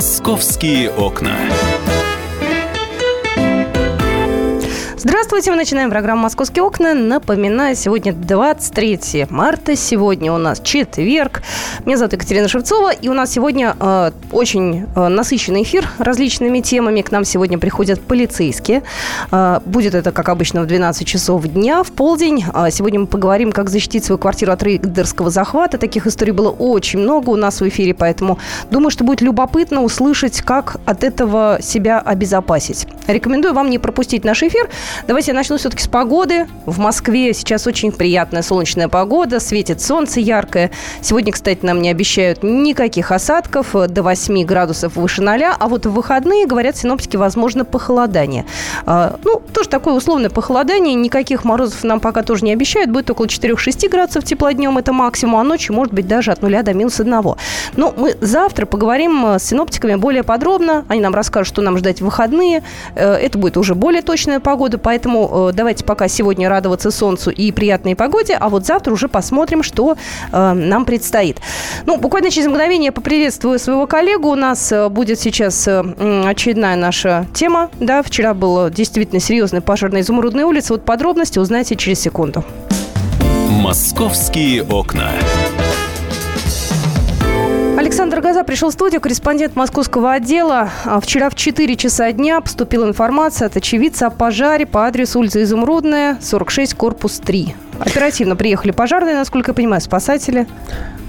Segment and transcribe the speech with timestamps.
[0.00, 1.36] Московские окна.
[5.02, 6.92] Здравствуйте, мы начинаем программу «Московские окна».
[6.92, 11.40] Напоминаю, сегодня 23 марта, сегодня у нас четверг.
[11.86, 17.00] Меня зовут Екатерина Шевцова, и у нас сегодня э, очень э, насыщенный эфир различными темами.
[17.00, 18.82] К нам сегодня приходят полицейские.
[19.32, 22.44] Э, будет это, как обычно, в 12 часов дня, в полдень.
[22.52, 25.78] Э, сегодня мы поговорим, как защитить свою квартиру от рейдерского захвата.
[25.78, 28.38] Таких историй было очень много у нас в эфире, поэтому
[28.70, 32.86] думаю, что будет любопытно услышать, как от этого себя обезопасить.
[33.06, 34.68] Рекомендую вам не пропустить наш эфир–
[35.06, 36.46] Давайте я начну все-таки с погоды.
[36.66, 40.70] В Москве сейчас очень приятная солнечная погода, светит солнце яркое.
[41.00, 45.92] Сегодня, кстати, нам не обещают никаких осадков, до 8 градусов выше ноля, а вот в
[45.92, 48.46] выходные, говорят синоптики, возможно похолодание.
[48.86, 53.26] А, ну, тоже такое условное похолодание, никаких морозов нам пока тоже не обещают, будет около
[53.26, 57.00] 4-6 градусов тепла днем, это максимум, а ночью может быть даже от 0 до минус
[57.00, 57.10] 1.
[57.76, 62.04] Но мы завтра поговорим с синоптиками более подробно, они нам расскажут, что нам ждать в
[62.04, 62.62] выходные,
[62.94, 67.52] э, это будет уже более точная погода, Поэтому э, давайте пока сегодня радоваться солнцу и
[67.52, 69.96] приятной погоде, а вот завтра уже посмотрим, что
[70.32, 71.38] э, нам предстоит.
[71.86, 74.28] Ну, буквально через мгновение я поприветствую своего коллегу.
[74.28, 77.70] У нас э, будет сейчас очередная наша тема.
[77.78, 80.72] Да, вчера был действительно серьезный пожар на Изумрудной улице.
[80.72, 82.44] Вот подробности узнаете через секунду.
[83.50, 85.10] Московские окна.
[88.00, 90.70] Александр Газа пришел в студию, корреспондент московского отдела.
[90.86, 95.42] А вчера в 4 часа дня поступила информация от очевидца о пожаре по адресу улица
[95.42, 97.54] Изумрудная, 46, корпус 3.
[97.80, 100.46] Оперативно приехали пожарные, насколько я понимаю, спасатели.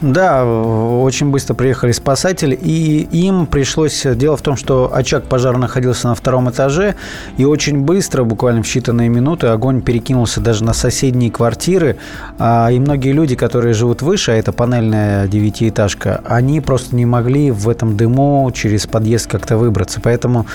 [0.02, 4.04] Да, очень быстро приехали спасатели, и им пришлось...
[4.04, 6.96] Дело в том, что очаг пожара находился на втором этаже,
[7.38, 11.98] и очень быстро, буквально в считанные минуты, огонь перекинулся даже на соседние квартиры,
[12.40, 17.52] а, и многие люди, которые живут выше, а это панельная девятиэтажка, они просто не могли
[17.52, 20.00] в этом дыму через подъезд как-то выбраться.
[20.02, 20.48] Поэтому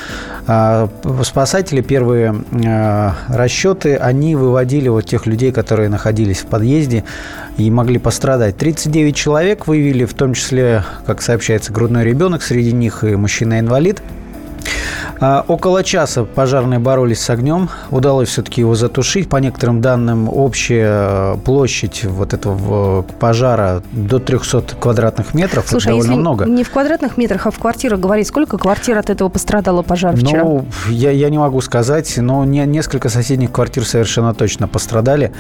[0.49, 0.89] а,
[1.23, 2.35] спасатели, первые
[2.67, 6.06] а, расчеты, они выводили вот тех людей, которые находились
[6.41, 7.05] в подъезде
[7.59, 8.57] и могли пострадать.
[8.57, 14.03] 39 человек человек выявили, в том числе, как сообщается, грудной ребенок, среди них и мужчина-инвалид.
[15.19, 17.71] А, около часа пожарные боролись с огнем.
[17.91, 19.29] Удалось все-таки его затушить.
[19.29, 25.67] По некоторым данным, общая э, площадь вот этого пожара до 300 квадратных метров.
[25.69, 26.45] Слушай, это довольно если много.
[26.45, 30.43] не в квадратных метрах, а в квартирах говорить, сколько квартир от этого пострадало пожар вчера?
[30.43, 35.33] Ну, я, я не могу сказать, но не, несколько соседних квартир совершенно точно пострадали.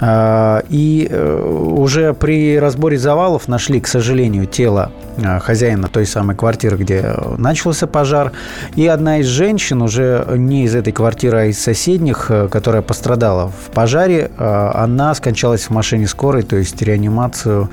[0.00, 6.36] А, и э, уже при разборе завалов нашли, к сожалению, тело э, хозяина той самой
[6.36, 8.32] квартиры, где начался пожар.
[8.76, 12.82] И одна из из женщин, уже не из этой квартиры, а из соседних, э, которая
[12.82, 17.70] пострадала в пожаре, э, она скончалась в машине скорой, то есть реанимацию,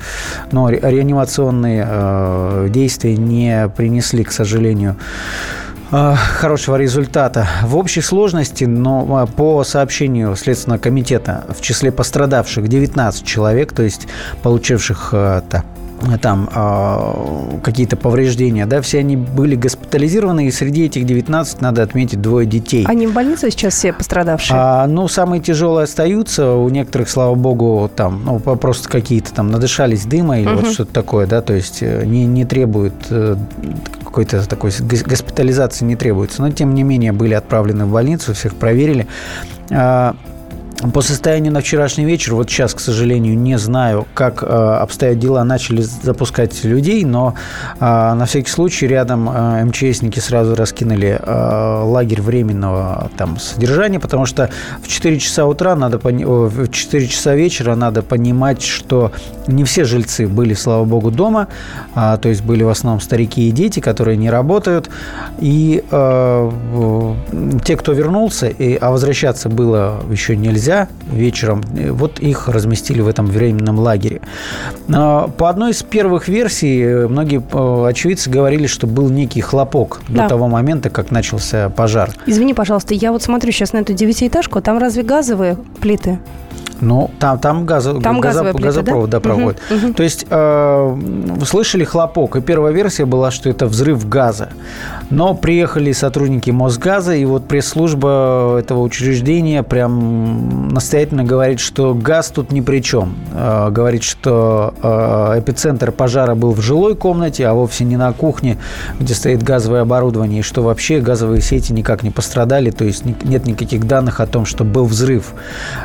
[0.50, 4.96] но реанимационные э, действия не принесли, к сожалению,
[5.90, 7.46] хорошего результата.
[7.64, 14.08] В общей сложности, но по сообщению Следственного комитета, в числе пострадавших 19 человек, то есть
[14.42, 15.08] получивших
[15.50, 15.66] так,
[16.20, 22.20] там э, какие-то повреждения, да, все они были госпитализированы, и среди этих 19 надо отметить
[22.20, 22.84] двое детей.
[22.88, 24.58] Они в больнице сейчас все пострадавшие?
[24.58, 30.04] А, ну, самые тяжелые остаются, у некоторых, слава богу, там, ну, просто какие-то там надышались
[30.04, 30.60] дыма или угу.
[30.62, 33.36] вот что-то такое, да, то есть э, не, не требуют э,
[34.04, 39.06] какой-то такой госпитализации не требуется, но тем не менее были отправлены в больницу, всех проверили.
[40.90, 45.44] По состоянию на вчерашний вечер, вот сейчас, к сожалению, не знаю, как э, обстоят дела,
[45.44, 47.34] начали запускать людей, но
[47.78, 54.26] э, на всякий случай рядом э, МЧСники сразу раскинули э, лагерь временного там содержания, потому
[54.26, 54.50] что
[54.82, 59.12] в 4 часа утра надо, в 4 часа вечера надо понимать, что
[59.46, 61.46] не все жильцы были, слава богу, дома,
[61.94, 64.90] э, то есть были в основном старики и дети, которые не работают,
[65.38, 66.50] и э,
[67.64, 73.08] те, кто вернулся, и, а возвращаться было еще нельзя, нельзя вечером, вот их разместили в
[73.08, 74.20] этом временном лагере.
[74.88, 80.22] По одной из первых версий, многие э, очевидцы говорили, что был некий хлопок да.
[80.22, 82.10] до того момента, как начался пожар.
[82.26, 86.18] Извини, пожалуйста, я вот смотрю сейчас на эту девятиэтажку, там разве газовые плиты?
[86.82, 89.18] Ну, там, там, газо, там газо, плита, газопровод да?
[89.18, 89.60] Да, проводит.
[89.70, 89.94] Угу, угу.
[89.94, 90.96] То есть э,
[91.46, 94.48] слышали хлопок, и первая версия была, что это взрыв газа.
[95.08, 102.52] Но приехали сотрудники Мосгаза, и вот пресс-служба этого учреждения прям настоятельно говорит, что газ тут
[102.52, 103.16] ни при чем.
[103.32, 108.58] Э, говорит, что э, эпицентр пожара был в жилой комнате, а вовсе не на кухне,
[108.98, 113.46] где стоит газовое оборудование, и что вообще газовые сети никак не пострадали, то есть нет
[113.46, 115.34] никаких данных о том, что был взрыв.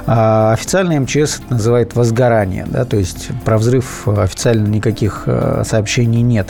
[0.05, 6.21] А официальный МЧС это называет возгорание, да, то есть про взрыв официально никаких э, сообщений
[6.21, 6.49] нет.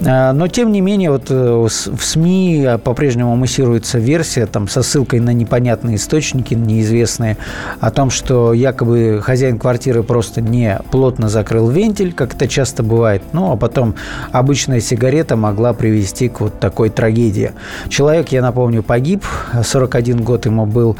[0.00, 5.96] Но, тем не менее, вот в СМИ по-прежнему муссируется версия там, со ссылкой на непонятные
[5.96, 7.36] источники, неизвестные,
[7.80, 13.22] о том, что якобы хозяин квартиры просто не плотно закрыл вентиль, как это часто бывает,
[13.32, 13.94] ну, а потом
[14.32, 17.52] обычная сигарета могла привести к вот такой трагедии.
[17.88, 19.24] Человек, я напомню, погиб,
[19.62, 20.96] 41 год ему был.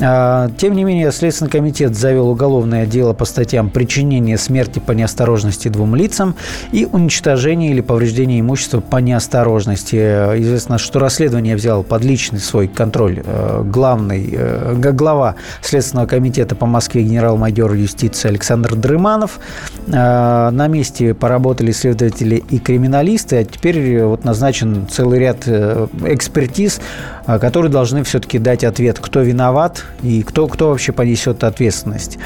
[0.00, 5.68] А, тем не менее, Следственный комитет завел уголовное дело по статьям причинения смерти по неосторожности
[5.68, 6.34] двум лицам
[6.72, 9.96] и уничтожение или повреждение имущества по неосторожности.
[9.96, 16.66] Известно, что расследование взял под личный свой контроль э, главный, э, глава Следственного комитета по
[16.66, 19.40] Москве генерал-майор юстиции Александр Дрыманов.
[19.86, 26.80] Э, на месте поработали следователи и криминалисты, а теперь вот назначен целый ряд экспертиз,
[27.26, 32.18] которые должны все-таки дать ответ, кто виноват и кто, кто вообще понесет ответственность.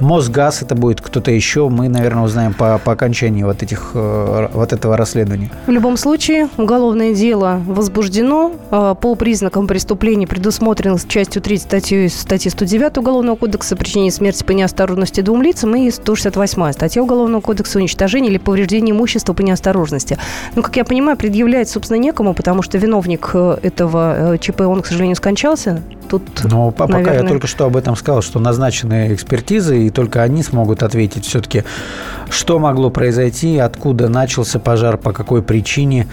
[0.00, 1.68] Мосгаз это будет кто-то еще.
[1.68, 5.50] Мы, наверное, узнаем по, по окончании вот, этих, э, вот этого расследования.
[5.66, 8.52] В любом случае, уголовное дело возбуждено.
[8.70, 14.52] Э, по признакам преступления предусмотрено частью 3 статьи, статьи 109 Уголовного кодекса причинение смерти по
[14.52, 20.18] неосторожности двум лицам и 168 статья Уголовного кодекса уничтожение или повреждение имущества по неосторожности.
[20.54, 24.86] Ну, как я понимаю, предъявлять, собственно, некому, потому что виновник э, этого ЧП, он, к
[24.86, 25.82] сожалению, скончался.
[26.08, 27.22] Тут, Но пока наверное...
[27.22, 31.64] я только что об этом сказал, что назначены экспертизы, и только они смогут ответить все-таки,
[32.30, 36.06] что могло произойти, откуда начался пожар, по какой причине.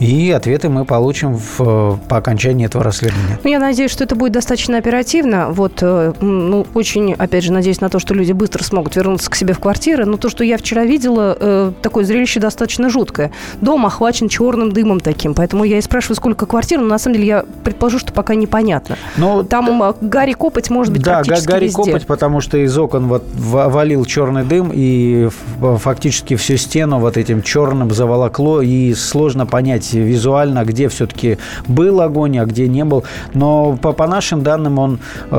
[0.00, 3.38] И ответы мы получим в, по окончании этого расследования.
[3.42, 5.48] Ну, я надеюсь, что это будет достаточно оперативно.
[5.50, 9.34] Вот, э, ну, очень, опять же, надеюсь на то, что люди быстро смогут вернуться к
[9.34, 10.04] себе в квартиры.
[10.04, 13.32] Но то, что я вчера видела, э, такое зрелище достаточно жуткое.
[13.60, 15.34] Дом охвачен черным дымом таким.
[15.34, 16.80] Поэтому я и спрашиваю, сколько квартир.
[16.80, 18.96] Но на самом деле я предположу, что пока непонятно.
[19.16, 21.76] Но, Там да, Гарри копоть может быть да, практически Гарри везде.
[21.76, 25.28] копоть, потому что из окон вот валил черный дым, и
[25.60, 32.00] фактически всю стену вот этим черным заволокло, и сложно понять, понять визуально, где все-таки был
[32.00, 33.04] огонь, а где не был.
[33.34, 34.98] Но по, по нашим данным, он
[35.30, 35.36] э,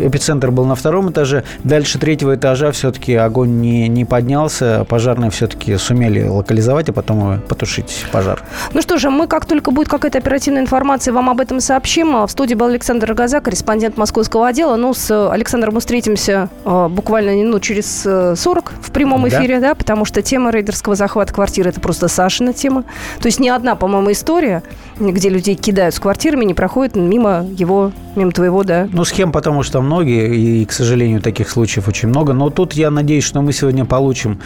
[0.00, 1.44] эпицентр был на втором этаже.
[1.64, 4.84] Дальше третьего этажа все-таки огонь не, не поднялся.
[4.88, 8.42] Пожарные все-таки сумели локализовать, а потом потушить пожар.
[8.74, 12.26] Ну что же, мы как только будет какая-то оперативная информация, вам об этом сообщим.
[12.26, 14.76] В студии был Александр Рогоза, корреспондент московского отдела.
[14.76, 19.68] Ну, с Александром мы встретимся э, буквально ну, через 40 в прямом эфире, да.
[19.68, 22.84] да, потому что тема рейдерского захвата квартиры– это просто Сашина тема.
[23.20, 24.62] То есть ни одна, по-моему, история,
[25.00, 28.88] где людей кидают с квартирами, не проходит мимо его, мимо твоего, да?
[28.92, 32.32] Ну, схем потому что многие, и, к сожалению, таких случаев очень много.
[32.32, 34.38] Но тут я надеюсь, что мы сегодня получим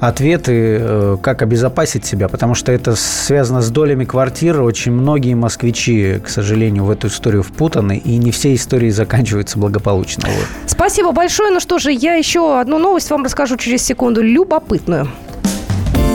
[0.00, 4.60] ответы, э, как обезопасить себя, потому что это связано с долями квартир.
[4.60, 10.24] Очень многие москвичи, к сожалению, в эту историю впутаны, и не все истории заканчиваются благополучно.
[10.26, 10.46] Вот.
[10.66, 11.52] Спасибо большое.
[11.52, 15.06] Ну что же, я еще одну новость вам расскажу через секунду, любопытную.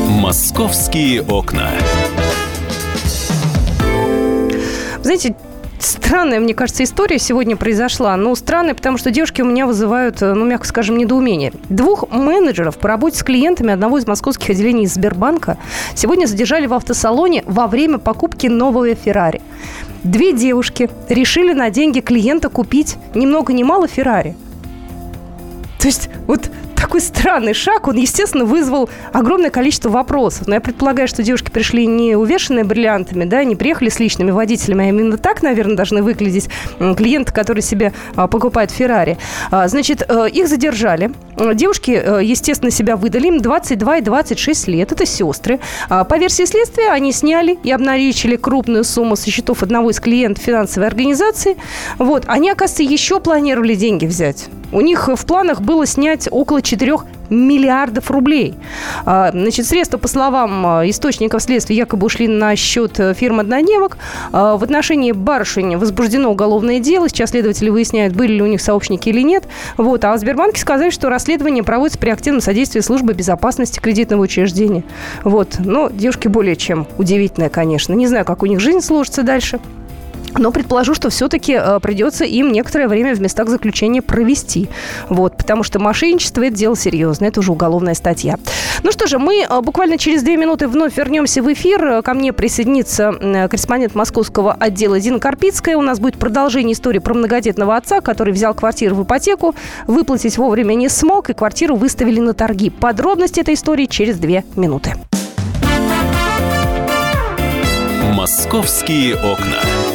[0.09, 1.69] «Московские окна».
[5.05, 5.35] Знаете,
[5.77, 8.17] странная, мне кажется, история сегодня произошла.
[8.17, 11.53] Ну, странная, потому что девушки у меня вызывают, э, ну, мягко скажем, недоумение.
[11.69, 15.59] Двух менеджеров по работе с клиентами одного из московских отделений Сбербанка
[15.93, 19.43] сегодня задержали в автосалоне во время покупки нового Феррари.
[20.03, 24.35] Две девушки решили на деньги клиента купить ни много ни мало Феррари.
[25.77, 26.49] То есть вот
[26.85, 30.45] такой странный шаг, он, естественно, вызвал огромное количество вопросов.
[30.45, 34.85] Но я предполагаю, что девушки пришли не увешанные бриллиантами, да, не приехали с личными водителями,
[34.85, 39.17] а именно так, наверное, должны выглядеть клиенты, которые себе а, покупают Феррари.
[39.49, 41.11] А, значит, э, их задержали.
[41.55, 43.29] Девушки, э, естественно, себя выдали.
[43.29, 44.91] Им 22 и 26 лет.
[44.91, 45.59] Это сестры.
[45.89, 50.43] А, по версии следствия, они сняли и обналичили крупную сумму со счетов одного из клиентов
[50.43, 51.57] финансовой организации.
[51.97, 52.25] Вот.
[52.27, 54.49] Они, оказывается, еще планировали деньги взять.
[54.71, 56.74] У них в планах было снять около 4
[57.29, 58.55] миллиардов рублей.
[59.05, 63.97] А, значит, средства, по словам а, источников следствия, якобы ушли на счет э, фирмы «Однодневок».
[64.31, 67.09] А, в отношении барышень возбуждено уголовное дело.
[67.09, 69.45] Сейчас следователи выясняют, были ли у них сообщники или нет.
[69.77, 70.03] Вот.
[70.05, 74.83] А в Сбербанке сказали, что расследование проводится при активном содействии службы безопасности кредитного учреждения.
[75.23, 75.55] Вот.
[75.59, 77.93] Но девушки более чем удивительная, конечно.
[77.93, 79.59] Не знаю, как у них жизнь сложится дальше.
[80.37, 84.69] Но предположу, что все-таки э, придется им некоторое время в местах заключения провести.
[85.09, 88.37] Вот, потому что мошенничество– это дело серьезное, это уже уголовная статья.
[88.83, 92.01] Ну что же, мы э, буквально через две минуты вновь вернемся в эфир.
[92.03, 93.13] Ко мне присоединится
[93.49, 95.77] корреспондент московского отдела Дина Карпицкая.
[95.77, 99.55] У нас будет продолжение истории про многодетного отца, который взял квартиру в ипотеку,
[99.87, 102.69] выплатить вовремя не смог, и квартиру выставили на торги.
[102.69, 104.95] Подробности этой истории через две минуты.
[108.13, 109.94] «Московские окна».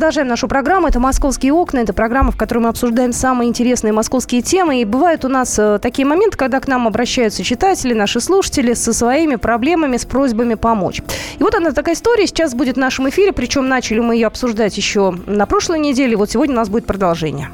[0.00, 0.88] Продолжаем нашу программу.
[0.88, 1.80] Это «Московские окна».
[1.80, 4.80] Это программа, в которой мы обсуждаем самые интересные московские темы.
[4.80, 8.94] И бывают у нас э, такие моменты, когда к нам обращаются читатели, наши слушатели со
[8.94, 11.02] своими проблемами, с просьбами помочь.
[11.38, 13.34] И вот она такая история сейчас будет в нашем эфире.
[13.34, 16.16] Причем начали мы ее обсуждать еще на прошлой неделе.
[16.16, 17.50] Вот сегодня у нас будет продолжение.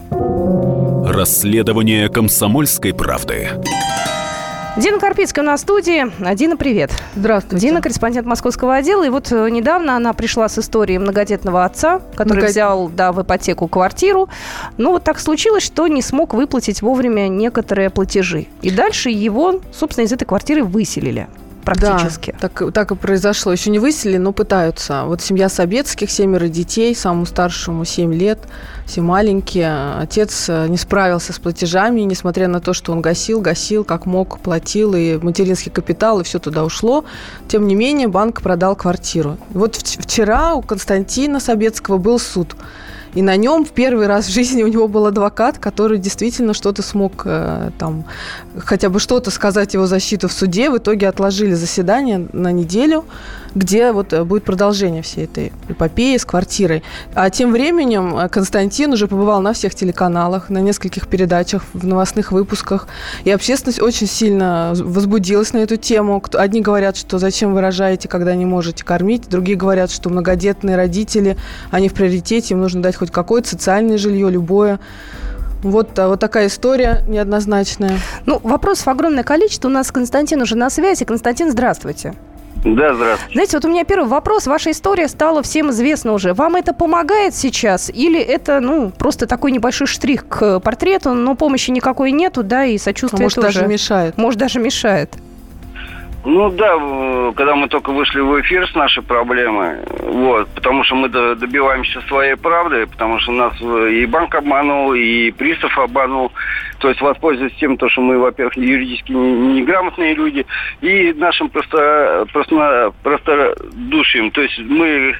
[1.04, 3.50] Расследование комсомольской правды.
[4.76, 6.04] Дина Карпицкая у нас в студии.
[6.34, 6.90] Дина, привет.
[7.14, 7.66] Здравствуйте.
[7.66, 9.04] Дина, корреспондент московского отдела.
[9.04, 12.50] И вот э, недавно она пришла с историей многодетного отца, который Многодет...
[12.50, 14.28] взял да, в ипотеку квартиру.
[14.76, 18.48] Ну, вот так случилось, что не смог выплатить вовремя некоторые платежи.
[18.60, 21.26] И дальше его, собственно, из этой квартиры выселили
[21.66, 22.30] практически.
[22.40, 23.52] Да, так, так и произошло.
[23.52, 25.02] Еще не выселили, но пытаются.
[25.04, 28.38] Вот семья Собецких, семеро детей, самому старшему 7 лет,
[28.86, 29.94] все маленькие.
[29.98, 34.38] Отец э, не справился с платежами, несмотря на то, что он гасил, гасил, как мог,
[34.38, 37.04] платил, и материнский капитал, и все туда ушло.
[37.48, 39.36] Тем не менее, банк продал квартиру.
[39.50, 42.54] Вот вчера у Константина Собецкого был суд.
[43.16, 46.82] И на нем в первый раз в жизни у него был адвокат, который действительно что-то
[46.82, 48.04] смог э, там,
[48.58, 50.68] хотя бы что-то сказать его защиту в суде.
[50.68, 53.06] В итоге отложили заседание на неделю
[53.56, 56.84] где вот э, будет продолжение всей этой эпопеи с квартирой.
[57.14, 62.32] А тем временем э, Константин уже побывал на всех телеканалах, на нескольких передачах, в новостных
[62.32, 62.86] выпусках.
[63.24, 66.22] И общественность очень сильно возбудилась на эту тему.
[66.34, 69.28] Одни говорят, что зачем выражаете, когда не можете кормить.
[69.28, 71.38] Другие говорят, что многодетные родители,
[71.70, 74.78] они в приоритете, им нужно дать хоть какое-то социальное жилье, любое.
[75.62, 77.98] Вот, вот такая история неоднозначная.
[78.26, 79.68] Ну, вопросов огромное количество.
[79.68, 81.06] У нас Константин уже на связи.
[81.06, 82.12] Константин, здравствуйте.
[82.74, 83.32] Да, здравствуйте.
[83.32, 84.46] Знаете, вот у меня первый вопрос.
[84.48, 86.34] Ваша история стала всем известна уже.
[86.34, 87.90] Вам это помогает сейчас?
[87.90, 92.76] Или это, ну, просто такой небольшой штрих к портрету, но помощи никакой нету, да, и
[92.76, 93.60] сочувствие а может, тоже.
[93.60, 94.18] даже мешает.
[94.18, 95.14] Может, даже мешает.
[96.28, 96.72] Ну да,
[97.36, 102.34] когда мы только вышли в эфир с нашей проблемой, вот, потому что мы добиваемся своей
[102.34, 106.32] правды, потому что нас и банк обманул, и пристав обманул,
[106.78, 110.44] то есть воспользуясь тем, то, что мы, во-первых, юридически неграмотные люди,
[110.80, 114.32] и нашим просто, просто, просто душим.
[114.32, 115.14] То есть мы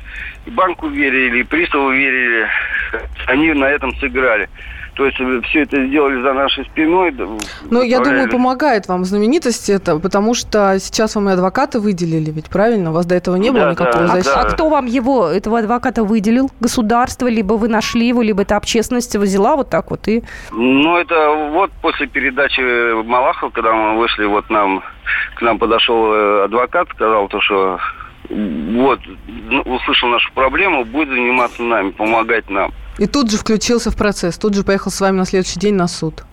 [0.46, 2.48] банку верили, и приставу верили,
[3.28, 4.48] они на этом сыграли.
[4.96, 7.14] То есть все это сделали за нашей спиной.
[7.70, 12.48] Ну, я думаю, помогает вам знаменитость это, потому что сейчас вам и адвоката выделили, ведь
[12.48, 12.90] правильно?
[12.90, 14.34] У вас до этого не было да, никакого да, защиты.
[14.34, 16.50] А, а кто вам его, этого адвоката выделил?
[16.60, 20.22] Государство, либо вы нашли его, либо это общественность взяла вот так вот и...
[20.50, 22.60] Ну, это вот после передачи
[23.04, 24.82] Малахова, когда мы вышли, вот нам,
[25.34, 27.78] к нам подошел э, адвокат, сказал то, что
[28.30, 29.00] вот,
[29.50, 32.72] ну, услышал нашу проблему, будет заниматься нами, помогать нам.
[32.98, 35.88] И тут же включился в процесс, тут же поехал с вами на следующий день на
[35.88, 36.24] суд.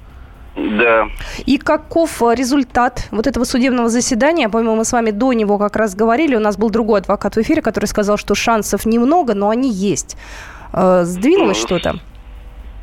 [0.55, 1.08] Да.
[1.46, 4.50] И каков э, результат вот этого судебного заседания?
[4.50, 6.36] По-моему, мы с вами до него как раз говорили.
[6.36, 10.15] У нас был другой адвокат в эфире, который сказал, что шансов немного, но они есть.
[10.72, 12.00] Э, сдвинулось ну, что-то?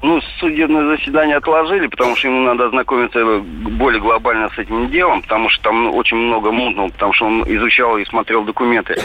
[0.03, 5.51] Ну, судебное заседание отложили, потому что ему надо ознакомиться более глобально с этим делом, потому
[5.51, 8.97] что там очень много мутного, потому что он изучал и смотрел документы.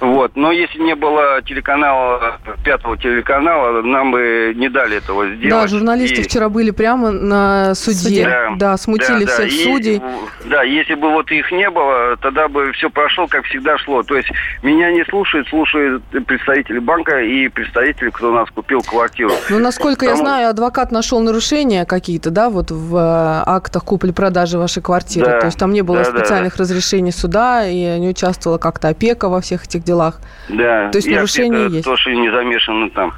[0.00, 0.36] Вот.
[0.36, 5.50] Но если не было телеканала, пятого телеканала, нам бы не дали этого сделать.
[5.50, 6.24] Да, журналисты и...
[6.24, 8.24] вчера были прямо на суде.
[8.24, 9.64] Да, да смутили да, всех да.
[9.64, 9.96] судей.
[9.96, 14.04] И, да, если бы вот их не было, тогда бы все прошло, как всегда шло.
[14.04, 14.30] То есть
[14.62, 19.32] меня не слушают, слушают представители банка и представители, кто у нас купил квартиру.
[19.50, 24.58] Ну, насколько я знаю, знаю, адвокат нашел нарушения какие-то, да, вот в э, актах купли-продажи
[24.58, 25.26] вашей квартиры.
[25.26, 25.40] Да.
[25.40, 29.28] То есть там не было Да, да, специальных разрешений суда, и не участвовала как-то опека
[29.28, 30.20] во всех этих делах.
[30.48, 30.90] Да.
[30.90, 31.84] То есть Я нарушения это есть.
[31.84, 33.12] тоже не замешана там.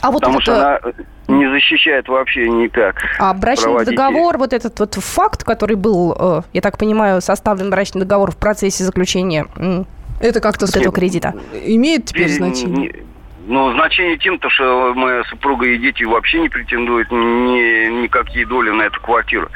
[0.00, 0.92] А вот потому этот, что э,
[1.28, 2.96] она не защищает вообще никак.
[3.18, 3.96] а брачный права детей.
[3.96, 8.36] договор, вот этот вот факт, который был, э, я так понимаю, составлен брачный договор в
[8.36, 9.46] процессе заключения
[10.20, 11.34] Это как-то вот этого кредита.
[11.64, 13.04] имеет теперь Теперь значение?
[13.46, 18.70] Ну, значение тем, то, что моя супруга и дети вообще не претендуют ни, никакие доли
[18.70, 19.48] на эту квартиру.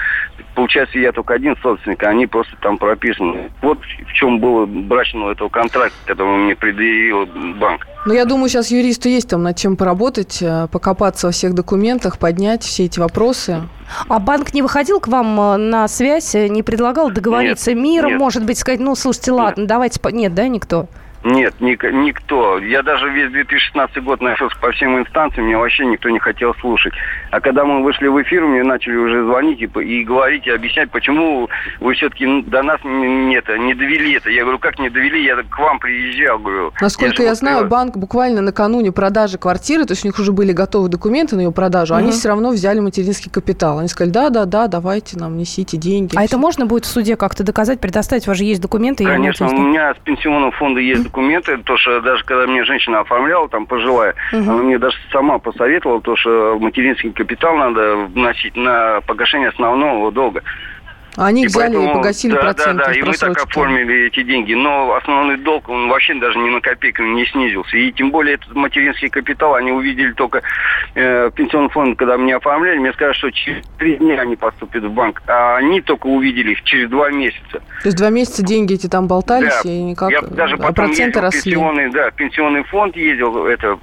[0.55, 3.51] Получается, я только один собственник, а они просто там прописаны.
[3.63, 7.87] Вот в чем было брачного этого контракта, который мне предъявил банк.
[8.07, 12.19] Ну, я думаю, сейчас юристу есть там над чем поработать, э, покопаться во всех документах,
[12.19, 13.63] поднять все эти вопросы.
[14.09, 18.19] А банк не выходил к вам э, на связь, э, не предлагал договориться миром, нет.
[18.19, 20.01] может быть, сказать, ну, слушайте, ладно, давайте...
[20.01, 20.89] по- Нет, да, никто?
[21.25, 22.59] Нет, ник- никто.
[22.59, 26.93] Я даже весь 2016 год носился по всем инстанциям, меня вообще никто не хотел слушать.
[27.31, 30.51] А когда мы вышли в эфир, мне начали уже звонить и, по- и говорить, и
[30.51, 31.49] объяснять, почему
[31.81, 34.31] вы все-таки до нас не, это, не довели это.
[34.31, 36.73] Я говорю, как не довели, я к вам приезжал, говорю.
[36.81, 40.53] Насколько я, вот, знаю, банк буквально накануне продажи квартиры, то есть у них уже были
[40.53, 42.13] готовы документы на ее продажу, они Мгм.
[42.13, 43.81] все равно взяли материнский капитал.
[43.81, 46.17] Они сказали, да-да-да, давайте нам несите деньги.
[46.17, 46.39] А это Всё.
[46.39, 48.27] можно будет в суде как-то доказать, предоставить?
[48.27, 49.03] У вас же есть документы?
[49.03, 53.01] я Конечно, у меня с пенсионного фонда есть документы, то что даже когда мне женщина
[53.01, 54.51] оформляла, там пожилая, Мгм.
[54.51, 60.43] она мне даже сама посоветовала, то что материнский капитал надо вносить на погашение основного долга.
[61.19, 64.07] А Они И взяли и поэтому- погасили да, проценты Да, да, и мы так оформили
[64.07, 64.55] эти деньги.
[64.55, 67.77] Но основной долг, он вообще даже ни на копейку не снизился.
[67.77, 70.43] И тем более этот материнский капитал они увидели только
[70.95, 74.91] э, пенсионный фонд, когда меня оформляли, мне сказали, что через три дня они поступят в
[74.93, 75.21] банк.
[75.27, 77.61] А они только увидели их через два месяца.
[77.83, 79.69] То есть два месяца деньги эти там болтались, Да.
[79.71, 81.53] и никак, Я даже а проценты росли.
[81.53, 83.77] пенсионный, да, пенсионный фонд ездил, это,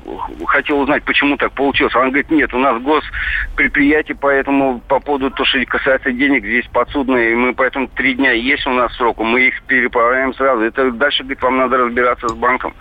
[0.48, 1.94] хотел узнать, почему так получилось.
[1.96, 7.25] Он говорит, нет, у нас госпредприятие, поэтому по поводу того, что касается денег, здесь подсудные,
[7.32, 10.62] и мы поэтому три дня есть у нас срок, мы их переправляем сразу.
[10.64, 12.74] Это дальше, говорит, вам надо разбираться с банком.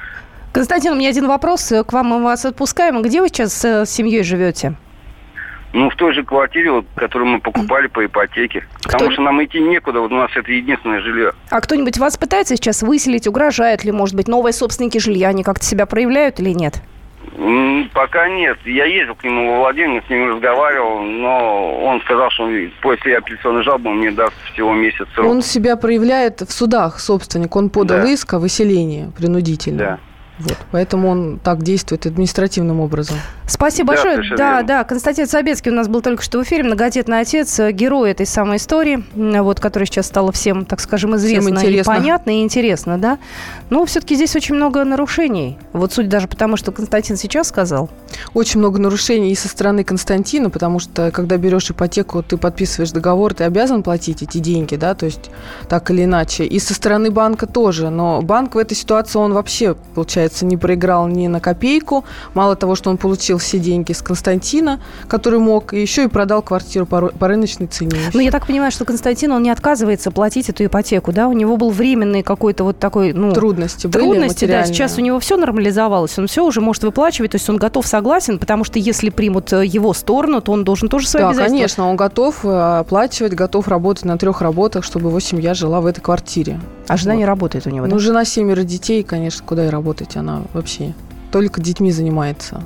[0.53, 3.03] Константин, у меня один вопрос к вам, мы вас отпускаем.
[3.03, 4.75] Где вы сейчас с семьей живете?
[5.73, 8.65] Ну, в той же квартире, вот, которую мы покупали по ипотеке.
[8.85, 11.33] Потому Кто- что нам идти некуда, вот у нас это единственное жилье.
[11.51, 15.65] А кто-нибудь вас пытается сейчас выселить, угрожает ли, может быть, новые собственники жилья, они как-то
[15.65, 16.81] себя проявляют или нет?
[17.93, 18.59] Пока нет.
[18.65, 22.49] Я ездил к нему во Владимир, с ним разговаривал, но он сказал, что
[22.83, 25.29] после апелляционной жалобы он мне даст всего месяц срок.
[25.31, 27.55] Он себя проявляет в судах, собственник.
[27.57, 28.11] Он подал Да.
[28.11, 29.79] иск о выселении принудительно.
[29.79, 29.99] Да.
[30.39, 30.59] Вот.
[30.73, 33.17] Поэтому он так действует административным образом.
[33.47, 34.37] Спасибо Да, большое.
[34.37, 34.67] Да, верно.
[34.67, 38.27] да, Константин Собецкий у нас был только что в эфире, многодетный отец, э, герой этой
[38.27, 43.19] самой истории, вот, которая сейчас стала всем, так скажем, известна и понятна, и интересно, да.
[43.71, 45.59] Но все-таки здесь очень много нарушений.
[45.73, 47.91] Вот суть даже потому, что Константин сейчас сказал.
[48.33, 53.35] Очень много нарушений и со стороны Константина, потому что когда берешь ипотеку, ты подписываешь договор,
[53.35, 55.31] ты обязан платить эти деньги, да, то есть
[55.69, 56.45] так или иначе.
[56.45, 57.91] И со стороны банка тоже.
[57.91, 62.05] Но банк в этой ситуации, он вообще, получается, не проиграл ни на копейку.
[62.33, 66.43] Мало того, что он получил все деньги с Константина, который мог, и еще и продал
[66.43, 67.99] квартиру по, по рыночной цене.
[68.13, 71.29] Но я так понимаю, что Константин, он не отказывается платить эту ипотеку, да?
[71.29, 73.33] У него был временный какой-то вот такой, ну...
[73.33, 77.37] Трудности были Трудности, да, сейчас у него все нормализовалось, он все уже может выплачивать, то
[77.37, 81.09] есть он готов, согласен, потому что если примут э, его сторону, то он должен тоже
[81.09, 81.57] свои Да, обязательства.
[81.57, 85.87] конечно, он готов э, оплачивать, готов работать на трех работах, чтобы его семья жила в
[85.87, 86.61] этой квартире.
[86.89, 87.19] А жена Вот.
[87.21, 87.93] не работает у него, да?
[87.93, 90.95] Ну, жена семеро детей, конечно, куда и работать, она вообще
[91.31, 92.63] только детьми занимается.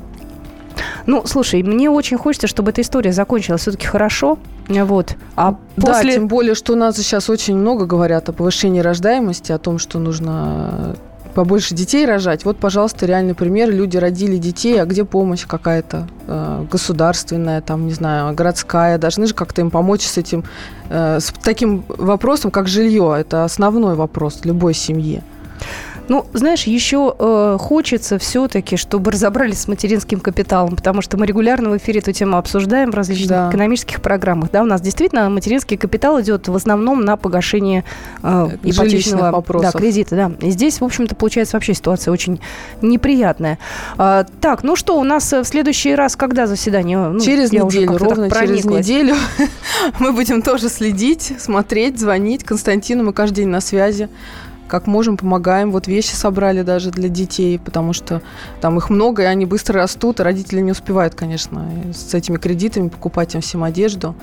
[1.08, 5.16] Ну, слушай, мне очень хочется, чтобы эта история закончилась все-таки хорошо, вот.
[5.36, 6.12] А Да, после...
[6.12, 9.98] тем более, что у нас сейчас очень много говорят о повышении рождаемости, о том, что
[9.98, 10.94] нужно
[11.24, 12.44] э, побольше детей рожать.
[12.44, 13.70] Вот, пожалуйста, реальный пример.
[13.70, 18.98] Люди родили детей, а где помощь какая-то э, государственная, там, не знаю, городская?
[18.98, 20.44] Должны же как-то им помочь с этим,
[20.90, 23.16] э, с таким вопросом, как жилье.
[23.18, 25.22] Это основной вопрос любой семьи.
[26.08, 31.70] Ну, знаешь, еще э, хочется все-таки, чтобы разобрались с материнским капиталом, потому что мы регулярно
[31.70, 33.48] в эфире эту тему обсуждаем в различных Да.
[33.50, 34.50] экономических программах.
[34.50, 37.84] Да, у нас действительно материнский капитал идет в основном на погашение
[38.22, 40.16] э, ипотечного да, кредита.
[40.16, 40.46] Да.
[40.46, 42.40] И здесь, в общем-то, получается вообще ситуация очень
[42.80, 43.58] неприятная.
[43.98, 46.98] А, так, ну что, у нас э, в следующий раз когда заседание?
[46.98, 49.14] Ну, через неделю, ровно через неделю
[49.98, 53.04] мы будем тоже следить, смотреть, звонить Константину.
[53.04, 54.08] Мы каждый день на связи.
[54.68, 55.72] Как можем, помогаем.
[55.72, 58.22] Вот вещи собрали даже для детей, потому что
[58.61, 62.88] там их много, и они быстро растут, и родители не успевают, конечно, с этими кредитами
[62.88, 64.14] покупать им всем одежду.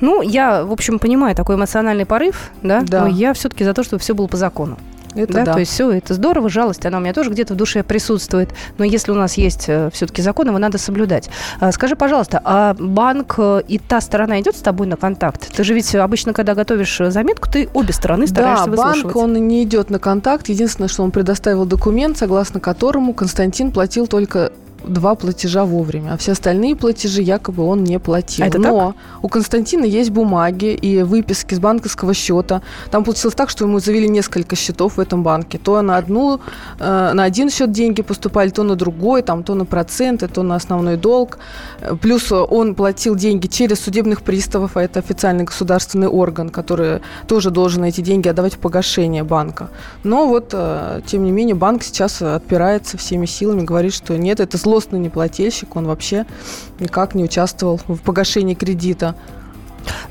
[0.00, 3.02] Ну, я, в общем, понимаю такой эмоциональный порыв, да, Да.
[3.02, 4.78] но я все-таки за то, чтобы все было по закону.
[5.14, 5.52] Это да, да.
[5.54, 8.50] То есть все это здорово, жалость, она у меня тоже где-то в душе присутствует.
[8.78, 11.28] Но если у нас есть э, все-таки закон, его надо соблюдать.
[11.60, 15.52] А, Скажи, пожалуйста, а банк э, и та сторона идет с тобой на контакт?
[15.54, 19.34] Ты же ведь обычно, когда готовишь э, заметку, ты обе стороны стараешься Да, банк, он
[19.46, 20.48] не идет на контакт.
[20.48, 24.52] Единственное, что он предоставил документ, согласно которому Константин платил только
[24.84, 28.44] два платежа вовремя, а все остальные платежи якобы он не платил.
[28.44, 32.62] А это Но у Константина есть бумаги и выписки с банковского счета.
[32.90, 35.58] Там получилось так, что ему завели несколько счетов в этом банке.
[35.58, 36.40] То на одну,
[36.78, 40.56] э, на один счет деньги поступали, то на другой, там, то на проценты, то на
[40.56, 41.38] основной долг.
[41.80, 47.50] Э, Плюс он платил деньги через судебных приставов, а это официальный государственный орган, который тоже
[47.50, 49.68] должен эти деньги отдавать в погашение банка.
[50.04, 54.58] Но вот, э, тем не менее, банк сейчас отпирается всеми силами, говорит, что нет, это
[54.72, 56.24] злостный неплательщик, он вообще
[56.80, 59.14] никак не участвовал в погашении кредита.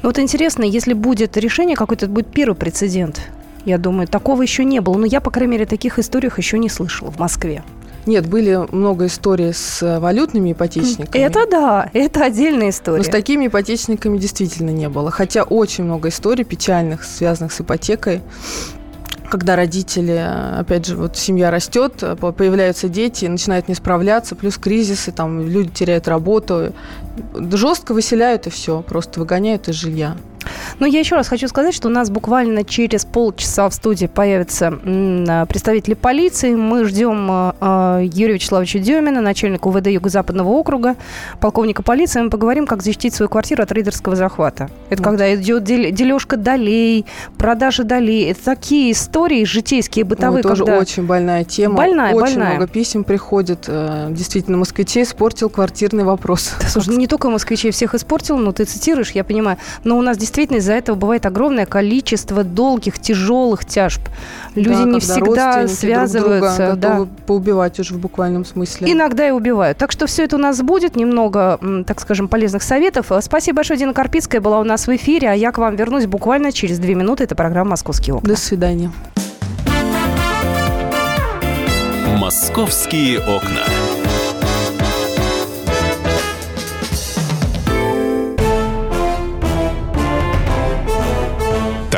[0.04, 3.22] Ну вот интересно, если будет решение какое-то, это будет первый прецедент.
[3.66, 4.98] Я думаю, такого еще не было.
[4.98, 7.64] Но я, по крайней мере, таких историях еще не слышала в Москве.
[8.06, 11.24] Нет, были много историй с валютными ипотечниками.
[11.24, 13.00] Это да, это отдельная история.
[13.00, 15.10] Но с такими ипотечниками действительно не было.
[15.10, 18.22] Хотя очень много историй печальных, связанных с ипотекой.
[19.32, 20.22] Когда родители,
[20.60, 25.70] опять же, вот семья растет, по- появляются дети, начинают не справляться, плюс кризисы, там люди
[25.70, 26.74] теряют работу,
[27.34, 30.18] жестко выселяют и все, просто выгоняют из жилья.
[30.80, 34.74] Но я еще раз хочу сказать, что у нас буквально через полчаса в студии появятся
[34.86, 36.56] а, представители полиции.
[36.56, 40.96] Мы ждем а, а, Юрия Вячеславовича Демина, начальника УВД Юго-Западного округа,
[41.40, 42.22] полковника полиции.
[42.22, 44.70] Мы поговорим, как защитить свою квартиру от рейдерского захвата.
[44.90, 45.10] Это Вот.
[45.10, 47.06] когда идет дел- дележка долей,
[47.38, 48.32] продажа долей.
[48.32, 50.80] Это такие истории житейские, бытовые, Ой, тоже когда...
[50.80, 51.76] очень больная тема.
[51.76, 52.50] Больная, очень больная.
[52.56, 53.66] много писем приходит.
[53.68, 56.54] э, Действительно, москвичей испортил квартирный вопрос.
[56.62, 59.58] Да, слушай, не только москвичей всех испортил, но ты цитируешь, я понимаю.
[59.84, 64.02] Но у нас действительно из-за этого бывает огромное количество долгих, тяжелых тяжб.
[64.56, 66.58] Люди Да, не всегда родственники друг связываются.
[66.58, 66.90] друга да.
[66.90, 68.92] готовы поубивать уже в буквальном смысле.
[68.92, 69.78] Иногда и убивают.
[69.78, 70.96] Так что все это у нас будет.
[70.96, 73.12] Немного, так скажем, полезных советов.
[73.22, 75.30] Спасибо большое, Дина Карпицкая была у нас в эфире.
[75.30, 77.24] А я к вам вернусь буквально через две минуты.
[77.26, 78.30] Это программа «Московские окна».
[78.30, 78.92] До свидания.
[82.18, 83.66] «Московские окна».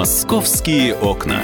[0.00, 1.42] «Московские окна».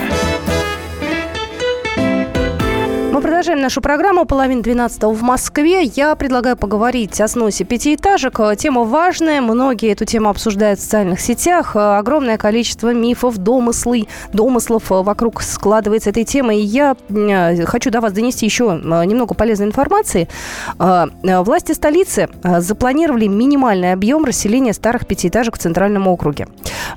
[3.36, 4.24] Продолжаем нашу программу.
[4.24, 5.82] Половина двенадцатого в Москве.
[5.82, 8.40] Я предлагаю поговорить о сносе пятиэтажек.
[8.56, 9.42] Тема важная.
[9.42, 11.76] Многие эту тему обсуждают в социальных сетях.
[11.76, 16.56] Огромное количество мифов, домыслы, домыслов вокруг складывается этой темы.
[16.56, 20.30] И я э, хочу до вас донести еще э, немного полезной информации.
[20.78, 26.48] Э, Власти столицы запланировали минимальный объем расселения старых пятиэтажек в Центральном округе.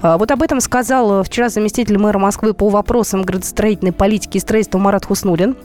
[0.01, 5.03] Вот об этом сказал вчера заместитель мэра Москвы по вопросам градостроительной политики и строительства Марат
[5.03, 5.57] Хуснулин.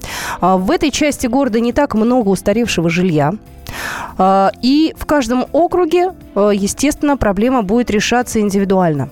[0.64, 3.32] А, В этой части города не так много устаревшего жилья.
[4.18, 9.10] А, И в каждом округе, э, естественно, проблема будет решаться индивидуально.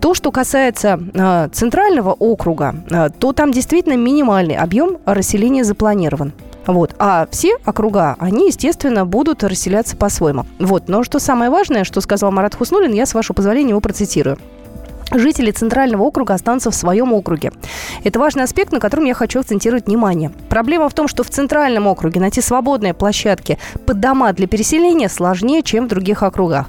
[0.00, 2.74] То, что касается э, центрального округа,
[3.18, 6.32] то там действительно минимальный объем расселения запланирован.
[6.66, 6.94] Вот.
[6.98, 10.46] А все округа, они, естественно, будут расселяться по-своему.
[10.58, 10.88] Вот.
[10.88, 14.38] Но что самое важное, что сказал Марат Хуснулин, я, с вашего позволения, его процитирую.
[15.14, 17.52] Жители Центрального округа останутся в своем округе.
[18.02, 20.32] Это важный аспект, на котором я хочу акцентировать внимание.
[20.48, 25.62] Проблема в том, что в Центральном округе найти свободные площадки под дома для переселения сложнее,
[25.62, 26.66] чем в других округах.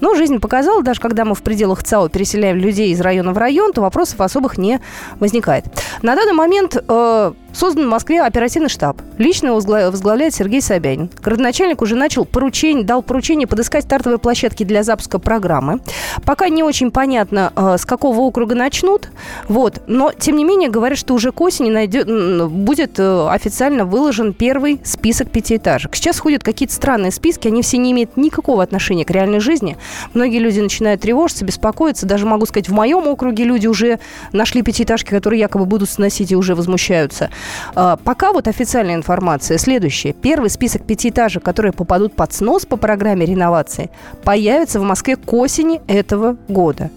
[0.00, 3.72] Но жизнь показала, даже когда мы в пределах ЦАО переселяем людей из района в район,
[3.72, 4.80] то вопросов особых не
[5.18, 5.64] возникает.
[6.02, 9.00] На данный момент э, создан в Москве оперативный штаб.
[9.18, 11.08] Лично его возгла- возглавляет Сергей Собянин.
[11.22, 15.80] Городначальник уже начал поручение, дал поручение подыскать стартовые площадки для запуска программы.
[16.24, 19.08] Пока не очень понятно, э, с какого округа начнут.
[19.48, 19.82] Вот.
[19.86, 22.06] Но, тем не менее, говорят, что уже к осени найдет,
[22.50, 25.94] будет э, официально выложен первый список пятиэтажек.
[25.96, 29.78] Сейчас ходят какие-то странные списки, они все не имеют никакого отношения к реальной жизни.
[30.12, 32.06] Многие люди начинают тревожиться, беспокоиться.
[32.06, 33.98] Даже, могу сказать, в моем округе люди уже
[34.32, 37.30] нашли пятиэтажки, которые якобы будут сносить и уже возмущаются.
[37.74, 40.12] А, Пока вот официальная информация следующая.
[40.12, 43.90] Первый список пятиэтажек, которые попадут под снос по программе реновации,
[44.24, 46.90] появится в Москве к осени этого года.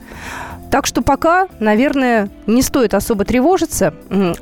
[0.72, 3.94] Так что пока, наверное, не стоит особо тревожиться.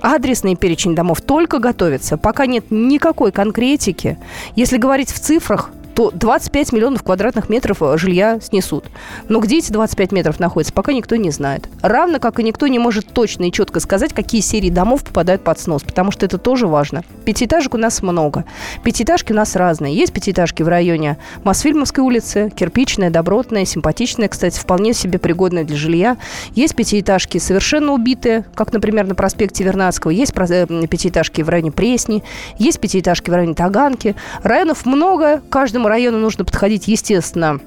[0.01, 2.17] Адресный перечень домов только готовится.
[2.17, 4.17] Пока нет никакой конкретики.
[4.55, 8.85] Если говорить в цифрах, то 25 миллионов квадратных метров э, жилья снесут.
[9.29, 11.67] Но где эти 25 метров находятся, пока никто не знает.
[11.81, 15.59] Равно как и никто не может точно и четко сказать, какие серии домов попадают под
[15.59, 17.03] снос, потому что это тоже важно.
[17.25, 18.45] Пятиэтажек у нас много.
[18.83, 19.95] Пятиэтажки у нас разные.
[19.95, 26.17] Есть пятиэтажки в районе Мосфильмовской улицы, кирпичная, добротная, симпатичная, кстати, вполне себе пригодная для жилья.
[26.53, 30.11] Есть пятиэтажки совершенно убитые, как, например, на проспекте Вернадского.
[30.11, 32.23] Есть э, пятиэтажки в районе Пресни.
[32.59, 34.15] Есть пятиэтажки в районе Таганки.
[34.43, 35.41] Районов много.
[35.49, 37.59] Каждому району нужно подходить, естественно,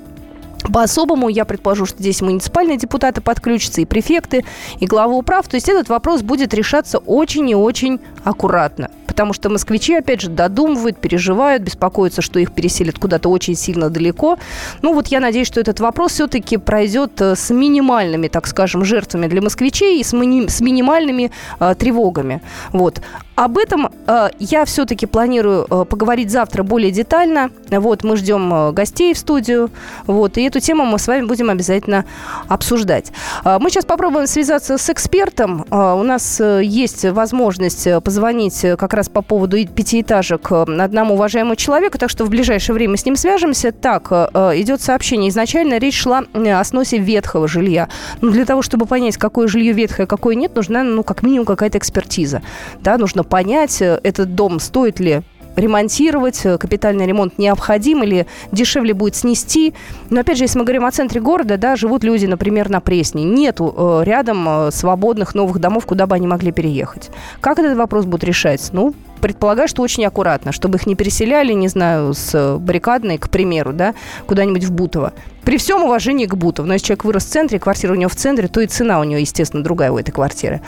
[0.73, 4.45] по-особому, я предположу, что здесь муниципальные депутаты подключатся, и префекты,
[4.79, 5.49] и главы управ.
[5.49, 8.91] То есть этот вопрос будет решаться очень и очень аккуратно.
[9.07, 14.39] Потому что москвичи, опять же, додумывают, переживают, беспокоятся, что их переселят куда-то очень сильно далеко.
[14.83, 19.27] Ну вот я надеюсь, что этот вопрос все-таки пройдет э, с минимальными, так скажем, жертвами
[19.27, 22.41] для москвичей и с, ми- с минимальными э, тревогами.
[22.73, 23.01] Вот.
[23.41, 27.49] Об этом э, я все-таки планирую э, поговорить завтра более детально.
[27.71, 29.71] Вот, мы ждем э, гостей в студию.
[30.07, 32.05] Вот, и эту тему мы с вами будем обязательно
[32.49, 33.13] обсуждать.
[33.43, 35.65] Э, мы сейчас попробуем связаться с экспертом.
[35.71, 41.97] Э, у нас э, есть возможность позвонить как раз по поводу пятиэтажек одному уважаемому человеку,
[41.97, 43.73] так что в ближайшее время с ним свяжемся.
[43.73, 45.31] Так, э, идет сообщение.
[45.31, 47.89] Изначально речь шла о сносе ветхого жилья.
[48.21, 51.79] Но для того, чтобы понять, какое жилье ветхое, какое нет, нужна, ну, как минимум, какая-то
[51.79, 52.43] экспертиза.
[52.83, 55.23] Да, нужно понять, э, этот дом стоит ли
[55.57, 59.75] ремонтировать, э, капитальный ремонт необходим или дешевле будет снести.
[60.09, 63.25] Но опять же, если мы говорим о центре города, да, живут люди, например, на Пресне.
[63.25, 67.11] Нету э, рядом э, свободных новых домов, куда бы они могли переехать.
[67.41, 68.71] Как этот вопрос будет решать?
[68.73, 73.73] Ну, предполагаю, что очень аккуратно, чтобы их не переселяли, не знаю, с баррикадной, к примеру,
[73.73, 73.95] да,
[74.27, 75.13] куда-нибудь в Бутово.
[75.45, 76.69] При всем уважении к Бутову.
[76.69, 79.05] Но если человек вырос в центре, квартира у него в центре, то и цена у
[79.05, 80.61] него, естественно, другая у этой квартиры.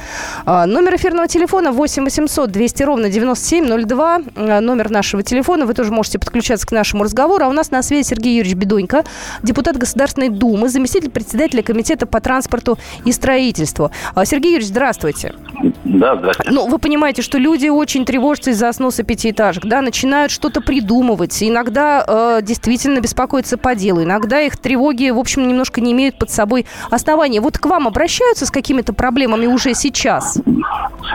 [0.47, 4.21] А, номер эфирного телефона 8 800 200 ровно 9702.
[4.35, 5.67] А, номер нашего телефона.
[5.67, 7.45] Вы тоже можете подключаться к нашему разговору.
[7.45, 9.05] А у нас на связи Сергей Юрьевич Бедонько,
[9.43, 13.91] депутат Государственной Думы, заместитель председателя Комитета по транспорту и строительству.
[14.15, 15.35] А, Сергей Юрьевич, здравствуйте.
[15.85, 16.51] Да, здравствуйте.
[16.51, 18.05] Ну, вы понимаете, что люди очень
[18.43, 21.43] тревожатся из-за сноса пятиэтажек, да, начинают что-то придумывать.
[21.43, 26.31] Иногда э, действительно беспокоятся по делу, иногда их тревоги, в общем, немножко не имеют под
[26.31, 27.41] собой основания.
[27.41, 30.41] Вот к вам обращаются с какими-то проблемами уже сейчас?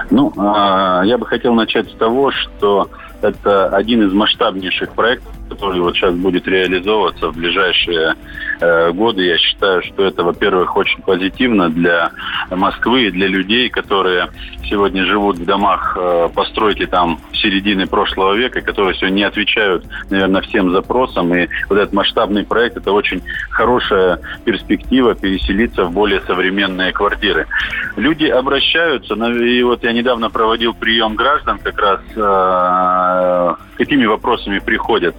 [0.10, 2.90] Ну, а, я бы хотел начать с того, что
[3.22, 8.16] это один из масштабнейших проектов, который вот сейчас будет реализовываться в ближайшие
[8.60, 9.24] э, годы.
[9.24, 12.12] Я считаю, что это, во-первых, очень позитивно для
[12.50, 14.30] Москвы и для людей, которые
[14.70, 20.42] сегодня живут в домах э, постройки там середины прошлого века, которые сегодня не отвечают, наверное,
[20.42, 21.34] всем запросам.
[21.34, 27.48] И вот этот масштабный проект– это очень хорошая перспектива переселиться в более современные квартиры.
[27.96, 35.16] Люди обращаются, и вот я недавно проводил прием граждан как раз э, какими вопросами приходят.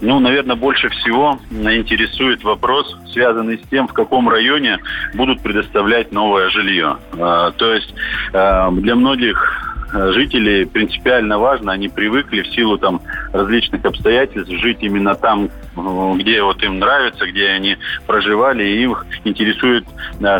[0.00, 4.78] Ну, наверное, больше всего интересует вопрос, связанный с тем, в каком районе
[5.14, 6.96] будут предоставлять новое жилье.
[7.14, 7.94] Э, то есть
[8.32, 13.00] э, для многих жителей принципиально важно, они привыкли в силу там
[13.32, 19.84] различных обстоятельств жить именно там, где вот им нравится, где они проживали, и их интересует,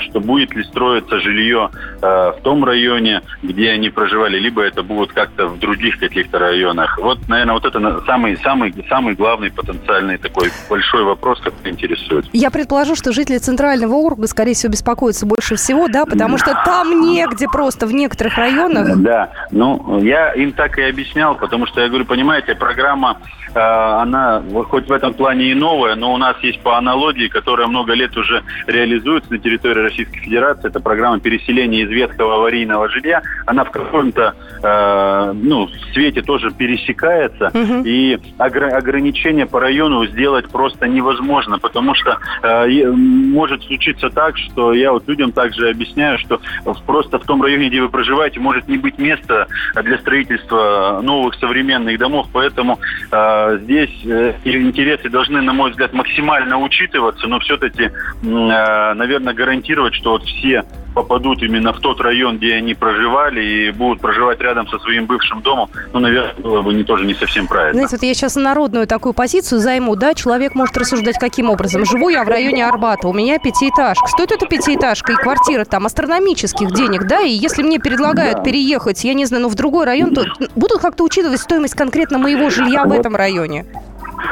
[0.00, 1.70] что будет ли строиться жилье
[2.00, 6.98] э, в том районе, где они проживали, либо это будет как-то в других каких-то районах.
[6.98, 12.26] Вот, наверное, вот это самый, самый, самый главный потенциальный такой большой вопрос, который интересует.
[12.32, 17.00] Я предположу, что жители Центрального округа, скорее всего, беспокоятся больше всего, да, потому что там
[17.00, 18.96] негде просто в некоторых районах.
[18.98, 23.18] Да, ну, я им так и объяснял, потому что я говорю, понимаете, программа,
[23.54, 27.66] э, она хоть в этом плане и новая, но у нас есть по аналогии, которая
[27.66, 30.68] много лет уже реализуется на территории Российской Федерации.
[30.68, 33.22] Это программа переселения из ветхого аварийного жилья.
[33.46, 37.50] Она в каком-то э, ну, свете тоже пересекается.
[37.54, 37.84] Угу.
[37.84, 44.72] И огр- ограничения по району сделать просто невозможно, потому что э, может случиться так, что
[44.72, 46.40] я вот людям также объясняю, что
[46.86, 51.98] просто в том районе, где вы проживаете, может не быть места для строительства новых современных
[51.98, 52.28] домов.
[52.32, 52.78] Поэтому
[53.10, 57.90] э, здесь э, интересы должны, на мой взгляд, максимально учитываться, но все-таки, э,
[58.22, 60.62] наверное, гарантировать, что вот все
[60.96, 65.42] попадут именно в тот район, где они проживали и будут проживать рядом со своим бывшим
[65.42, 67.74] домом, ну, наверное, было бы не, тоже не совсем правильно.
[67.74, 71.84] Знаете, вот я сейчас народную такую позицию займу, да, человек может рассуждать каким образом.
[71.84, 74.06] Живу я в районе Арбата, у меня пятиэтажка.
[74.06, 78.44] Стоит эта пятиэтажка и квартира там астрономических денег, да, и если мне предлагают да.
[78.44, 82.48] переехать, я не знаю, ну, в другой район, то будут как-то учитывать стоимость конкретно моего
[82.48, 83.66] жилья в этом районе?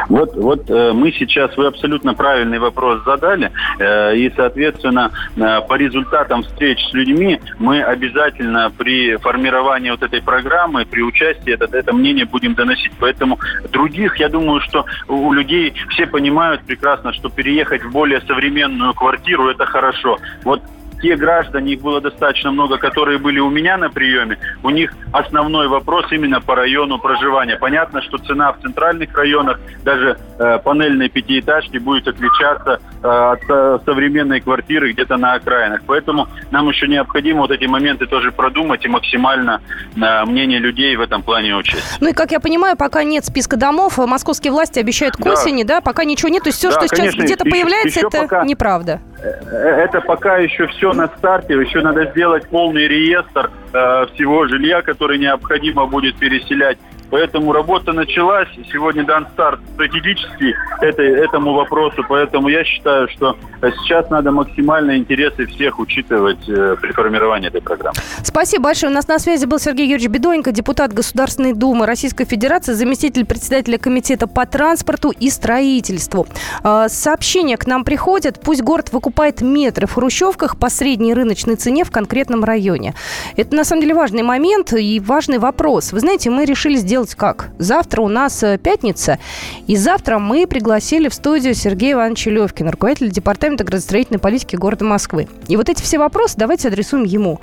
[0.09, 5.75] Вот, вот э, мы сейчас, вы абсолютно правильный вопрос задали, э, и, соответственно, э, по
[5.75, 11.93] результатам встреч с людьми мы обязательно при формировании вот этой программы, при участии это, это
[11.93, 12.93] мнение будем доносить.
[12.99, 13.39] Поэтому
[13.71, 19.49] других, я думаю, что у людей все понимают прекрасно, что переехать в более современную квартиру
[19.51, 20.19] это хорошо.
[20.45, 20.63] Вот
[21.05, 25.69] те граждане, их было достаточно много, которые были у меня на приеме, у них основной
[25.69, 27.57] вопрос именно по району проживания.
[27.57, 33.79] Понятно, что цена в центральных районах, даже э, панельной пятиэтажки, будет отличаться э, от э,
[33.85, 35.83] современной квартиры где-то на окраинах.
[35.87, 39.61] Поэтому нам еще необходимо вот эти моменты тоже продумать и максимально
[39.95, 41.99] э, мнение людей в этом плане учесть.
[42.01, 45.33] Ну и, как я понимаю, пока нет списка домов, московские власти обещают к да.
[45.33, 48.09] осени, да, пока ничего нет, то есть все, да, что конечно, сейчас где-то появляется, еще
[48.09, 48.45] это пока...
[48.45, 49.01] неправда.
[49.23, 54.83] Э, это пока еще все на старте, еще надо сделать полный реестр э, всего жилья,
[54.83, 56.79] который необходимо будет переселять
[57.11, 58.49] Поэтому работа началась.
[58.73, 62.05] Сегодня дан старт стратегический этой, этому вопросу.
[62.09, 67.97] Поэтому я считаю, что сейчас надо максимально интересы всех учитывать э, при формировании этой программы.
[68.23, 68.91] Спасибо большое.
[68.91, 73.79] У нас на связи был Сергей Юрьевич Бедонько, депутат Государственной Думы Российской Федерации, заместитель председателя
[73.79, 76.27] Комитета по транспорту и строительству.
[76.63, 78.41] Э, сообщения к нам приходят.
[78.41, 82.95] Пусть город выкупает метры в хрущевках по средней рыночной цене в конкретном районе.
[83.37, 85.93] Это на самом деле важный момент и важный вопрос.
[85.93, 87.51] Вы знаете, мы решили сделать делать как?
[87.59, 89.19] Завтра у нас э, пятница,
[89.67, 95.29] и завтра мы пригласили в студию Сергея Ивановича Левкина, руководителя Департамента градостроительной политики города Москвы.
[95.49, 97.41] И вот эти все вопросы давайте адресуем ему,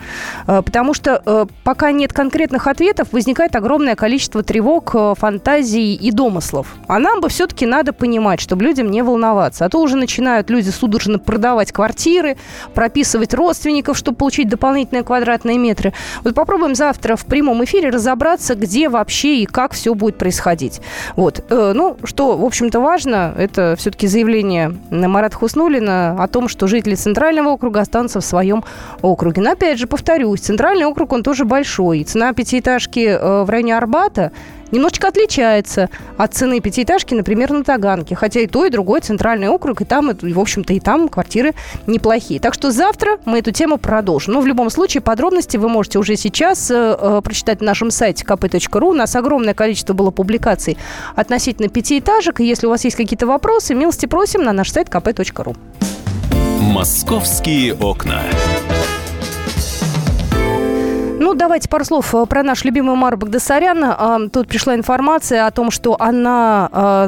[0.48, 6.76] э, потому что э, пока нет конкретных ответов, возникает огромное количество тревог, фантазий и домыслов.
[6.88, 9.66] А нам бы все-таки надо понимать, чтобы людям не волноваться.
[9.66, 12.38] А то уже начинают люди судорожно продавать квартиры,
[12.74, 15.94] прописывать родственников, чтобы получить дополнительные квадратные метры.
[16.24, 20.82] Вот попробуем завтра в прямом эфире разобраться, где вообще и как все будет происходить.
[21.16, 21.44] Вот.
[21.50, 26.96] Э, ну, что, в общем-то, важно, это все-таки заявление Марата Хуснулина о том, что жители
[26.96, 28.64] Центрального округа останутся в своем
[29.02, 29.42] округе.
[29.42, 32.04] Но, опять же, повторюсь, Центральный округ, он тоже большой.
[32.04, 34.32] Цена пятиэтажки э, в районе Арбата
[34.72, 38.16] немножечко отличается от цены пятиэтажки, например, на Таганке.
[38.16, 41.54] Хотя и то, и другой центральный округ, и там, и, в общем-то, и там квартиры
[41.88, 42.40] неплохие.
[42.40, 44.34] Так что завтра мы эту тему продолжим.
[44.34, 48.26] Но в любом случае подробности вы можете уже сейчас э, э прочитать на нашем сайте
[48.26, 48.90] kp.ru.
[48.90, 50.78] У нас огромное количество было публикаций
[51.16, 52.40] относительно пятиэтажек.
[52.40, 55.56] И если у вас есть какие-то вопросы, милости просим на наш сайт kp.ru.
[56.62, 58.22] Московские окна.
[61.32, 63.82] Ну, давайте пару слов э, про наш любимый Мару Багдасарян.
[63.86, 67.08] А, тут пришла информация о том, что она а,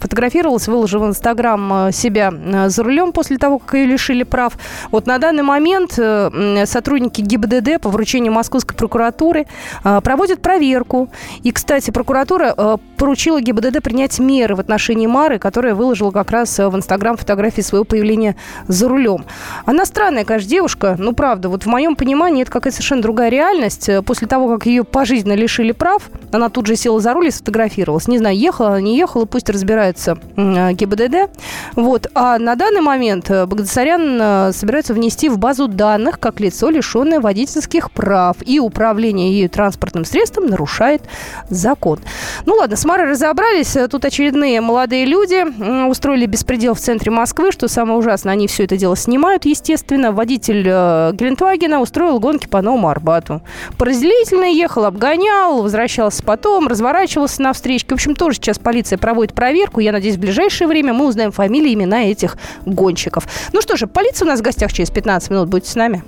[0.00, 4.54] фотографировалась, выложила в Инстаграм э, себя э, за рулем после того, как ее лишили прав.
[4.90, 9.46] Вот на данный момент сотрудники ГИБДД по вручению Московской прокуратуры
[9.82, 11.08] проводят проверку.
[11.44, 16.74] И, кстати, прокуратура поручила ГИБДД принять меры в отношении Мары, которая выложила как раз в
[16.74, 18.34] Инстаграм фотографии своего появления
[18.66, 19.24] за рулем.
[19.64, 20.96] Она странная, конечно, девушка.
[20.98, 23.43] Ну, правда, вот в моем понимании это какая-то совершенно другая реальность.
[23.44, 27.30] Э, после того, как ее пожизненно лишили прав, она тут же села за руль и
[27.30, 28.08] сфотографировалась.
[28.08, 31.30] Не знаю, ехала она, не ехала, пусть разбираются э, ГИБДД.
[31.76, 32.06] Вот.
[32.14, 37.90] А на данный момент э, Багдасарян собирается внести в базу данных как лицо, лишенное водительских
[37.90, 38.36] прав.
[38.44, 41.02] И управление ею транспортным средством нарушает
[41.50, 42.00] закон.
[42.46, 43.76] Ну ладно, с Марой разобрались.
[43.90, 45.44] Тут очередные молодые люди
[45.88, 47.52] устроили беспредел в центре Москвы.
[47.52, 50.12] Что самое ужасное, они все это дело снимают, естественно.
[50.12, 53.42] Водитель Гелендвагена устроил гонки по Новому Арбату зарплату.
[53.78, 57.90] Поразделительно ехал, обгонял, возвращался потом, разворачивался на встречке.
[57.90, 59.80] В общем, тоже сейчас полиция проводит проверку.
[59.80, 63.26] Я надеюсь, в ближайшее время мы узнаем фамилии, имена этих гонщиков.
[63.52, 65.48] Ну что же, полиция у нас в гостях через 15 минут.
[65.48, 66.02] Будьте с нами.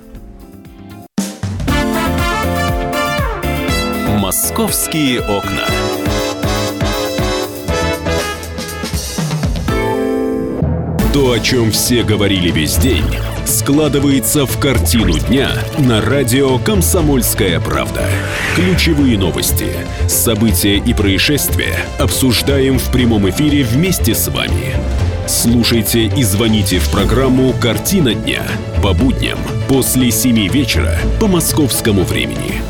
[4.19, 5.63] Московские окна.
[11.17, 13.03] То, о чем все говорили весь день–
[13.47, 15.49] складывается в картину дня
[15.79, 18.07] на радио «Комсомольская правда».
[18.55, 19.65] Ключевые новости,
[20.07, 24.75] события и происшествия обсуждаем в прямом эфире вместе с вами.
[25.27, 28.43] Слушайте и звоните в программу «Картина дня»
[28.83, 32.61] по будням после 7 вечера по московскому времени.